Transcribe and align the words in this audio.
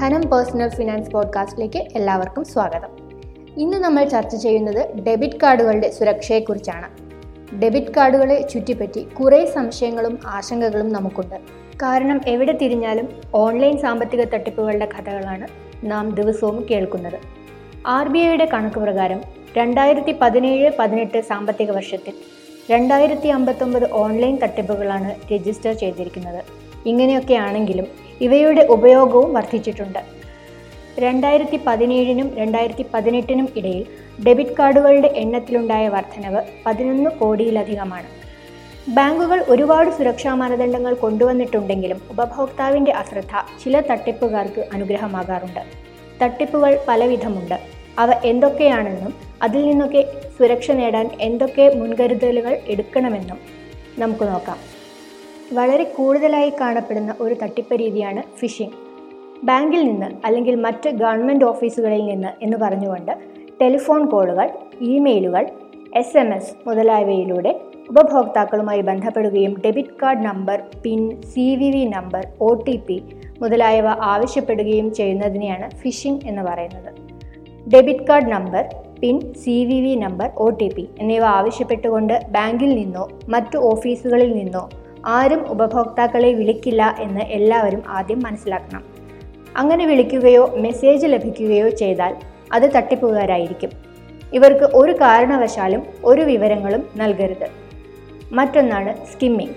Personal 0.00 0.68
finance 0.68 1.10
പോഡ്കാസ്റ്റിലേക്ക് 1.10 1.78
എല്ലാവർക്കും 1.78 2.44
സ്വാഗതം. 2.44 2.88
ഇന്ന് 3.56 3.76
നമ്മൾ 3.76 4.04
ചർച്ച 4.04 4.36
ചെയ്യുന്നത് 4.36 4.96
ഡെബിറ്റ് 5.02 5.36
കാർഡുകളുടെ 5.42 5.90
സുരക്ഷയെക്കുറിച്ചാണ്. 5.90 6.88
ഡെബിറ്റ് 7.62 7.94
കാർഡുകളെ 7.96 8.42
ചുറ്റിപ്പറ്റി 8.42 9.00
കുറേ 9.00 9.46
സംശയങ്ങളും 9.46 10.18
ആശങ്കകളും 10.26 10.92
നമുക്കുണ്ട്. 10.92 11.34
കാരണം 11.82 12.20
എവിടെ 12.26 12.52
തിരിഞ്ഞാലും 12.52 13.08
ഓൺലൈൻ 13.34 13.78
സാമ്പത്തിക 13.78 14.24
തട്ടിപ്പുകളുടെ 14.24 14.86
കഥകളാണ് 14.86 15.46
നാം 15.84 16.14
ദിവസവും 16.14 16.66
കേൾക്കുന്നത്. 16.70 17.18
ആർ 17.86 18.08
ബി 18.08 18.18
ഐയുടെ 18.18 18.44
കണക്ക് 18.44 18.76
പ്രകാരം 18.76 19.20
രണ്ടായിരത്തി 19.56 20.16
പതിനേഴ് 20.20 20.70
പതിനെട്ട് 20.78 21.20
സാമ്പത്തിക 21.20 21.70
വർഷത്തിൽ 21.70 22.12
രണ്ടായിരത്തി 22.70 23.28
അമ്പത്തൊമ്പത് 23.28 23.92
ഓൺലൈൻ 23.92 24.38
തട്ടിപ്പുകളാണ് 24.42 25.34
രജിസ്റ്റർ 25.34 25.72
ചെയ്തിരിക്കുന്നത്. 25.72 26.44
ഇങ്ങനെയൊക്കെയാണെങ്കിലും 26.86 28.07
ഇവയുടെ 28.20 28.62
ഉപയോഗവും 28.76 29.34
വർദ്ധിച്ചിട്ടുണ്ട്. 29.34 29.98
രണ്ടായിരത്തി 30.98 31.60
പതിനേഴിനും 31.66 32.28
രണ്ടായിരത്തി 32.36 32.84
പതിനെട്ടിനും 32.94 33.48
ഇടയിൽ 33.56 33.86
ഡെബിറ്റ് 34.26 34.56
കാർഡുകളുടെ 34.58 35.08
എണ്ണത്തിലുണ്ടായ 35.08 35.88
വർധനവ് 35.88 36.40
പതിനൊന്ന് 36.66 37.10
കോടിയിലധികമാണ്. 37.10 38.08
ബാങ്കുകൾ 38.88 39.44
ഒരുപാട് 39.48 39.90
സുരക്ഷാ 39.90 40.34
മാനദണ്ഡങ്ങൾ 40.34 40.94
കൊണ്ടുവന്നിട്ടുണ്ടെങ്കിലും 40.94 42.00
ഉപഭോക്താവിന്റെ 42.10 42.92
അശ്രദ്ധ 42.92 43.34
ചില 43.64 43.80
തട്ടിപ്പുകാർക്ക് 43.80 44.68
അനുഗ്രഹമാകാറുണ്ട്. 44.72 45.60
തട്ടിപ്പുകൾ 46.22 46.78
പലവിധമുണ്ട്. 46.88 47.58
അവ 47.98 48.10
എന്തൊക്കെയാണെന്നും 48.24 49.14
അതിൽ 49.42 49.62
നിന്നൊക്കെ 49.68 50.02
സുരക്ഷ 50.38 50.70
നേടാൻ 50.70 51.10
എന്തൊക്കെ 51.20 51.72
മുൻകരുതലുകൾ 51.74 52.58
എടുക്കണമെന്നും 52.66 53.38
നമുക്ക് 53.98 54.24
നോക്കാം. 54.24 54.77
വളരെ 55.52 55.84
കൂടുതലായി 55.84 56.52
കാണപ്പെടുന്ന 56.60 57.14
ഒരു 57.20 57.36
തട്ടിപ്പ് 57.42 57.74
രീതിയാണ് 57.78 58.22
ഫിഷിംഗ് 58.38 58.76
ബാങ്കിൽ 59.44 59.84
നിന്ന് 59.84 60.26
അല്ലെങ്കിൽ 60.26 60.54
മറ്റ് 60.54 60.90
ഗവൺമെന്റ് 60.90 61.44
ഓഫീസുകളിൽ 61.44 62.06
നിന്ന് 62.06 62.28
എന്ന് 62.42 62.56
പറഞ്ഞുകൊണ്ട് 62.56 63.12
ടെലിഫോൺ 63.60 64.06
കോളുകൾ 64.06 64.48
ഇമെയിലുകൾ 64.80 65.46
എസ് 65.94 66.18
എം 66.18 66.34
എസ് 66.34 66.68
മുതലായവയിലൂടെ 66.68 67.60
ഉപഭോക്താക്കളുമായി 67.88 68.80
ബന്ധപ്പെടുകയും 68.80 69.60
debit 69.64 70.02
card 70.02 70.24
number 70.24 70.62
PIN 70.84 71.22
C 71.22 71.54
V 71.54 71.70
V 71.70 71.84
number 71.84 72.26
O 72.40 72.54
T 72.54 72.76
P 72.88 73.02
മുതലായവ 73.40 73.88
ആവശ്യപ്പെടുകയും 73.88 74.94
ചെയ്യുന്നതിനെയാണ് 74.94 75.70
ഫിഷിംഗ് 75.76 76.26
എന്ന് 76.26 76.42
പറയുന്നത്. 76.42 76.90
Debit 77.68 78.04
card 78.04 78.32
number 78.32 78.74
PIN 79.00 79.34
C 79.34 79.64
V 79.64 79.80
V 79.80 79.94
number 79.94 80.30
O 80.36 80.50
T 80.50 80.68
P 80.68 80.88
എന്നിവ 80.98 81.24
ആവശ്യപ്പെട്ടുകൊണ്ട് 81.24 82.20
ബാങ്കിൽ 82.28 82.74
നിന്നോ 82.74 83.08
മറ്റു 83.28 83.58
ഓഫീസുകളിൽ 83.58 84.32
നിന്നോ 84.32 84.68
ആരും 85.06 85.48
ഉപഭോക്താക്കളെ 85.48 86.32
വിളിക്കില്ല 86.32 86.96
എന്ന് 86.98 87.20
എല്ലാവരും 87.20 87.82
ആദ്യം 87.88 88.22
മനസ്സിലാക്കണം. 88.22 88.84
അങ്ങനെ 89.56 89.86
വിളിക്കുകയോ 89.86 90.54
മെസ്സേജ് 90.56 91.06
ലഭിക്കുകയോ 91.06 91.68
ചെയ്താൽ 91.68 92.16
അത് 92.52 92.74
തട്ടിപ്പുകാരായിരിക്കും. 92.76 93.70
ഇവർക്ക് 94.32 94.64
ഒരു 94.64 94.92
കാരണവശാലും 94.92 95.82
ഒരു 96.04 96.20
വിവരങ്ങളും 96.20 96.86
നൽകരുത്. 96.96 97.48
മറ്റൊന്നാണ് 98.32 99.06
സ്കിമ്മിംഗ്. 99.06 99.54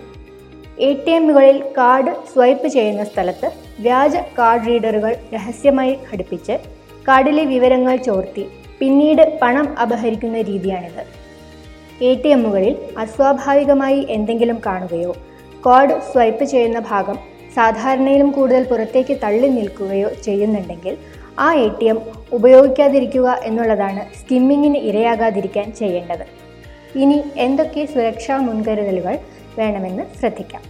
എ 0.79 0.93
ടി 0.93 1.11
എമ്മുകളിൽ 1.11 1.63
കാർഡ് 1.77 2.11
സ്വൈപ്പ് 2.33 2.67
ചെയ്യുന്ന 2.67 3.03
സ്ഥലത്ത് 3.03 3.51
വ്യാജ 3.79 4.15
കാർഡ് 4.15 4.67
റീഡറുകൾ 4.67 5.15
രഹസ്യമായി 5.33 5.97
ഘടിപ്പിച്ച് 6.13 6.51
കാർഡിലെ 7.07 7.45
വിവരങ്ങൾ 7.45 7.95
ചോർത്തി 7.95 8.47
പിന്നീട് 8.79 9.39
പണം 9.41 9.79
അപഹരിക്കുന്ന 9.79 10.41
രീതിയാണിത്. 10.41 11.21
എ 12.03 12.15
ടി 12.15 12.27
എമ്മുകളിൽ 12.27 12.77
അസ്വാഭാവികമായി 12.97 14.07
എന്തെങ്കിലും 14.09 14.61
കാണുകയോ 14.65 15.15
കാർഡ് 15.65 16.01
സ്വൈപ്പ് 16.11 16.43
ചെയ്യുന്ന 16.43 16.79
ഭാഗം 16.79 17.17
സാധാരണയിലും 17.55 18.31
കൂടുതൽ 18.31 18.63
പുറത്തേക്ക് 18.63 19.17
തള്ളി 19.23 19.47
നിൽക്കുകയോ 19.47 20.09
ചെയ്യുന്നുണ്ടെങ്കിൽ 20.23 20.97
ആ 21.39 21.53
എ 21.53 21.69
ടി 21.81 21.85
എം 21.85 21.99
ഉപയോഗിക്കാതിരിക്കുക 22.33 23.39
എന്നുള്ളതാണ് 23.43 24.15
സ്കിമ്മിങ്ങിന് 24.15 24.77
ഇരയാകാതിരിക്കാൻ 24.77 25.73
ചെയ്യേണ്ടത്. 25.73 26.25
ഇനി 26.95 27.23
എന്തൊക്കെ 27.35 27.85
സുരക്ഷാ 27.85 28.37
മുൻകരുതലുകൾ 28.37 29.17
വേണമെന്ന് 29.57 30.03
ശ്രദ്ധിക്കാം. 30.19 30.61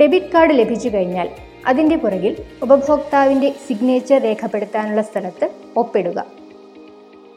ഡെബിറ്റ് 0.00 0.26
കാർഡ് 0.26 0.58
ലഭിച്ചു 0.58 0.88
കഴിഞ്ഞാൽ 0.88 1.28
അതിന്റെ 1.66 1.96
പുറകിൽ 1.96 2.36
ഉപഭോക്താവിന്റെ 2.62 3.54
സിഗ്നേച്ചർ 3.66 4.20
രേഖപ്പെടുത്താനുള്ള 4.22 5.02
സ്ഥലത്ത് 5.02 5.50
ഒപ്പിടുക. 5.76 6.24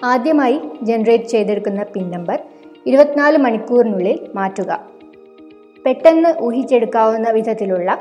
ആദ്യമായി 0.03 0.61
ജനറേറ്റ് 0.83 1.23
ചെയ്തെടുക്കുന്ന 1.23 1.83
പിൻ 1.83 2.11
നമ്പർ 2.11 2.39
ഇരുപത്തിനാല് 2.85 3.37
മണിക്കൂറിനുള്ളിൽ 3.37 4.27
മാറ്റുക. 4.35 4.96
പെട്ടെന്ന് 5.87 6.43
ഊഹിച്ചെടുക്കാവുന്ന 6.43 7.29
വിധത്തിലുള്ള 7.29 7.99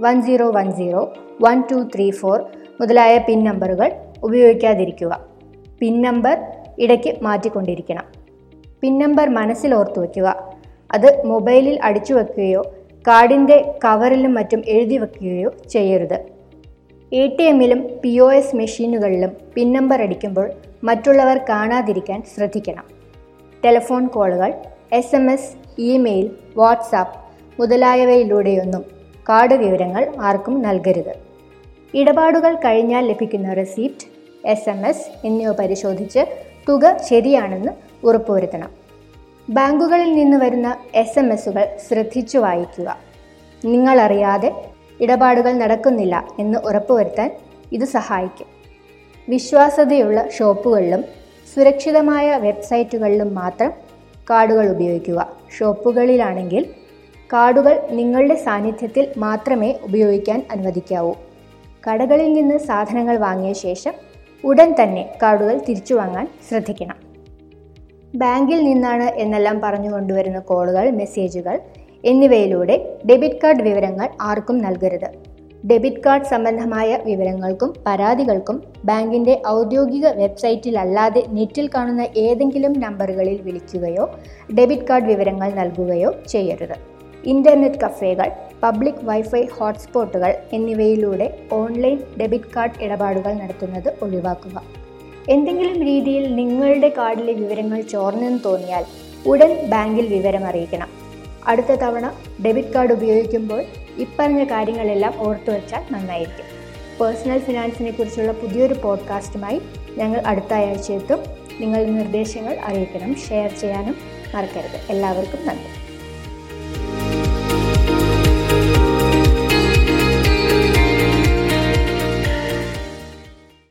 one 0.00 0.22
zero 0.22 0.50
one 0.50 0.72
zero 0.72 1.12
one 1.42 1.62
two 1.70 1.88
three 1.94 2.10
four 2.10 2.44
മുതലായ 2.80 3.18
പിൻ 3.18 3.44
നമ്പറുകൾ 3.44 3.92
ഉപയോഗിക്കാതിരിക്കുക. 4.22 5.20
പിൻ 5.80 6.02
നമ്പർ 6.02 6.38
ഇടയ്ക്ക് 6.78 7.16
മാറ്റിക്കൊണ്ടിരിക്കണം. 7.22 8.04
പിൻ 8.80 8.98
നമ്പർ 8.98 9.28
മനസ്സിൽ 9.28 9.74
ഓർത്തു 9.74 10.00
വയ്ക്കുക. 10.00 10.52
അത് 10.90 11.26
മൊബൈലിൽ 11.26 11.78
അടിച്ചു 11.82 12.14
വെക്കുകയോ 12.14 12.62
കാർഡിന്റെ 13.08 13.78
കവറിലും 13.84 14.34
മറ്റും 14.34 14.62
എഴുതി 14.66 14.98
വെക്കുകയോ 14.98 15.52
ചെയ്യരുത്. 15.70 16.18
എ 17.12 17.26
ടി 17.26 17.42
എമ്മിലും 17.42 17.88
പി 18.04 18.18
ഒ 18.18 18.32
എസ് 18.32 18.56
മെഷീനുകളിലും 18.56 19.30
പിൻ 19.54 19.72
നമ്പർ 19.72 20.02
അടിക്കുമ്പോൾ 20.02 20.50
മറ്റുള്ളവർ 20.84 21.40
കാണാതിരിക്കാൻ 21.48 22.22
ശ്രദ്ധിക്കണം. 22.36 22.84
ടെലിഫോൺ 23.64 24.06
കോളുകൾ 24.06 24.54
S 24.92 25.14
M 25.14 25.30
S 25.30 25.61
email 25.78 26.30
WhatsApp 26.56 27.20
മുതലായവയിലൂടെയൊന്നും 27.60 28.84
card 29.28 29.54
വിവരങ്ങൾ 29.54 30.12
ആർക്കും 30.20 30.62
നൽകരുത്. 30.62 31.14
ഇടപാടുകൾ 31.94 32.54
കഴിഞ്ഞാൽ 32.54 33.06
ലഭിക്കുന്ന 33.06 33.52
റെസീപ്റ്റ് 33.52 34.06
എസ് 34.44 34.68
എം 34.68 34.86
എസ് 34.86 35.26
എന്നിവ 35.26 35.52
പരിശോധിച്ച് 35.52 36.26
തുക 36.68 36.96
ശരിയാണെന്ന് 36.96 37.72
ഉറപ്പുവരുത്തണം. 38.06 38.70
ബാങ്കുകളിൽ 39.50 40.14
നിന്ന് 40.14 40.36
വരുന്ന 40.36 40.76
എസ് 40.94 41.18
എം 41.18 41.32
എസുകൾ 41.32 41.76
ശ്രദ്ധിച്ചു 41.88 42.38
വായിക്കുക. 42.38 42.98
നിങ്ങളറിയാതെ 43.64 44.52
ഇടപാടുകൾ 45.00 45.52
നടക്കുന്നില്ല 45.52 46.28
എന്ന് 46.38 46.58
ഉറപ്പുവരുത്താൻ 46.58 47.30
ഇത് 47.72 47.84
സഹായിക്കും. 47.84 48.46
വിശ്വാസ്യതയുള്ള 49.28 50.28
ഷോപ്പുകളിലും 50.38 51.04
സുരക്ഷിതമായ 51.54 52.36
വെബ്സൈറ്റുകളിലും 52.36 53.34
മാത്രം 53.34 53.72
കാർഡുകൾ 54.30 54.70
ഉപയോഗിക്കുക. 54.70 55.28
ഷോപ്പുകളിലാണെങ്കിൽ 55.58 56.66
കാർഡുകൾ 57.32 57.88
നിങ്ങളുടെ 57.90 58.34
സാന്നിധ്യത്തിൽ 58.34 59.08
മാത്രമേ 59.16 59.74
ഉപയോഗിക്കാൻ 59.82 60.46
അനുവദിക്കാവൂ. 60.50 61.12
കടകളിൽ 61.90 62.32
നിന്ന് 62.32 62.58
സാധനങ്ങൾ 62.58 63.16
വാങ്ങിയ 63.16 63.52
ശേഷം 63.52 63.92
ഉടൻ 64.44 64.74
തന്നെ 64.82 65.18
കാർഡുകൾ 65.22 65.58
തിരിച്ചു 65.68 65.94
വാങ്ങാൻ 65.94 66.28
ശ്രദ്ധിക്കണം. 66.48 66.96
ബാങ്കിൽ 68.14 68.64
നിന്നാണ് 68.64 69.02
എന്നെല്ലാം 69.02 69.60
പറഞ്ഞു 69.60 69.92
കൊണ്ടുവരുന്ന 69.92 70.38
കോളുകൾ 70.38 70.90
മെസ്സേജുകൾ 70.90 71.60
എന്നിവയിലൂടെ 72.04 72.98
ഡെബിറ്റ് 73.10 73.40
കാർഡ് 73.44 73.62
വിവരങ്ങൾ 73.62 74.08
ആർക്കും 74.20 74.58
നൽകരുത്. 74.58 75.31
ഡെബിറ്റ് 75.70 76.02
കാർഡ് 76.06 76.24
സംബന്ധമായ 76.24 76.98
വിവരങ്ങൾക്കും 77.04 77.74
പരാതികൾക്കും 77.86 78.62
ബാങ്കിന്റെ 78.84 79.42
ഔദ്യോഗിക 79.48 80.06
വെബ്സൈറ്റിലല്ലാതെ 80.06 81.22
നെറ്റിൽ 81.28 81.70
കാണുന്ന 81.74 82.06
ഏതെങ്കിലും 82.16 82.72
നമ്പറുകളിൽ 82.80 83.40
വിളിക്കുകയോ 83.42 84.04
ഡെബിറ്റ് 84.58 84.82
കാർഡ് 84.82 85.04
വിവരങ്ങൾ 85.04 85.50
നൽകുകയോ 85.50 86.10
ചെയ്യരുത്. 86.28 86.74
ഇന്റർനെറ്റ് 87.24 87.80
കഫേകൾ 87.80 88.28
പബ്ലിക് 88.62 89.04
വൈഫൈ 89.04 89.42
ഹോട്ട്സ്പോട്ടുകൾ 89.58 90.34
എന്നിവയിലൂടെ 90.52 91.38
ഓൺലൈൻ 91.52 91.98
ഡെബിറ്റ് 92.20 92.50
കാർഡ് 92.56 92.82
ഇടപാടുകൾ 92.84 93.32
നടത്തുന്നത് 93.32 93.88
ഒഴിവാക്കുക. 94.02 94.56
എന്തെങ്കിലും 95.28 95.82
രീതിയിൽ 95.82 96.34
നിങ്ങളുടെ 96.34 96.88
കാർഡിലെ 96.88 97.32
വിവരങ്ങൾ 97.32 97.80
ചോർന്നെന്ന് 97.80 98.40
തോന്നിയാൽ 98.44 98.84
ഉടൻ 99.26 99.52
ബാങ്കിൽ 99.68 100.06
വിവരം 100.06 100.44
അറിയിക്കണം 100.46 100.90
അടുത്ത 101.46 101.72
തവണ 101.72 102.06
ഡെബിറ്റ് 102.44 102.72
കാർഡ് 102.74 102.92
ഉപയോഗിക്കുമ്പോൾ 102.92 103.62
ഇപ്പറഞ്ഞ 103.98 104.44
കാര്യങ്ങളെല്ലാം 104.44 105.14
ഓർത്തു 105.18 105.50
വെച്ചാൽ 105.50 105.82
നന്നായിരിക്കും. 105.90 106.62
പേഴ്സണൽ 107.00 107.38
ഫിനാൻസിനെ 107.38 107.90
കുറിച്ചുള്ള 107.90 108.32
പുതിയൊരു 108.32 108.74
പോഡ്കാസ്റ്റുമായി 108.74 109.60
ഞങ്ങൾ 109.96 110.22
അടുത്ത 110.26 110.54
ആഴ്ച 110.54 110.90
എത്തും 110.90 111.18
നിങ്ങളുടെ 111.60 111.90
നിർദ്ദേശങ്ങൾ 111.90 112.58
അറിയിക്കണം 112.58 113.16
ഷെയർ 113.28 113.50
ചെയ്യാനും 113.50 113.96
മറക്കരുത്. 114.34 114.80
എല്ലാവർക്കും 114.88 115.46
നന്ദി. 115.46 115.81